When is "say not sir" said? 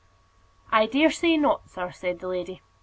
1.11-1.91